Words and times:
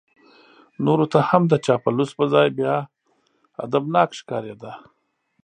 نورو 0.85 1.05
ته 1.13 1.19
هم 1.29 1.43
د 1.47 1.53
چاپلوس 1.65 2.09
په 2.19 2.25
ځای 2.33 2.47
بیا 2.57 2.75
ادبناک 3.63 4.09
ښکارېده. 4.19 4.73